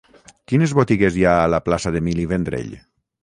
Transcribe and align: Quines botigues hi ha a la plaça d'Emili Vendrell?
Quines 0.51 0.71
botigues 0.77 1.19
hi 1.19 1.27
ha 1.31 1.35
a 1.41 1.51
la 1.55 1.61
plaça 1.67 1.93
d'Emili 1.97 2.27
Vendrell? 2.35 2.73